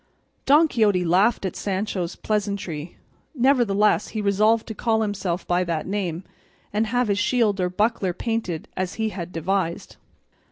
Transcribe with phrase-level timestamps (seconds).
[0.47, 2.97] Don Quixote laughed at Sancho's pleasantry;
[3.35, 6.23] nevertheless he resolved to call himself by that name,
[6.73, 9.97] and have his shield or buckler painted as he had devised.